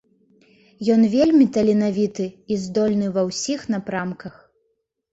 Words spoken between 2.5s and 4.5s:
і здольны ва ўсіх напрамках.